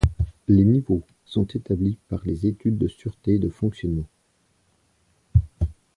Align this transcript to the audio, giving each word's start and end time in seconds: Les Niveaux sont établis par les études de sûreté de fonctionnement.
Les 0.47 0.65
Niveaux 0.65 1.03
sont 1.25 1.45
établis 1.45 1.99
par 2.09 2.23
les 2.25 2.47
études 2.47 2.79
de 2.79 2.87
sûreté 2.87 3.37
de 3.37 3.49
fonctionnement. 3.49 4.09